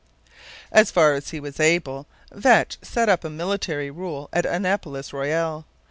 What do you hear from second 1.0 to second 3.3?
as he was able, Vetch set up